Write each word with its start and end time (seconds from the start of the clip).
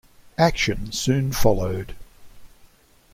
Action 0.39 0.91
soon 0.91 1.31
followed. 1.31 1.93